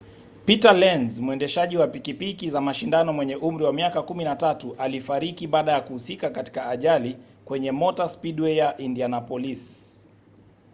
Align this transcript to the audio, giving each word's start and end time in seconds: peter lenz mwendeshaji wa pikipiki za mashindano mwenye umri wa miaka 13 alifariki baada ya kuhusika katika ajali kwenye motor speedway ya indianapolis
peter 0.45 0.73
lenz 0.77 1.19
mwendeshaji 1.19 1.77
wa 1.77 1.87
pikipiki 1.87 2.49
za 2.49 2.61
mashindano 2.61 3.13
mwenye 3.13 3.35
umri 3.35 3.63
wa 3.65 3.73
miaka 3.73 3.99
13 3.99 4.75
alifariki 4.77 5.47
baada 5.47 5.71
ya 5.71 5.81
kuhusika 5.81 6.29
katika 6.29 6.69
ajali 6.69 7.17
kwenye 7.45 7.71
motor 7.71 8.09
speedway 8.09 8.57
ya 8.57 8.77
indianapolis 8.77 9.87